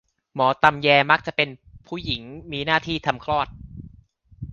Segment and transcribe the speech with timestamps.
[0.35, 1.49] หมอตำแย มักจะเป็น
[1.87, 3.47] ผู้หญิง มีหน้าที่ทำคลอด